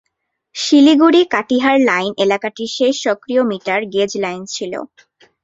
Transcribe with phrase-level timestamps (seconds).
[0.55, 4.73] Siliguri-Katihar line এলাকাটির শেষ সক্রিয় metre gauge line ছিল।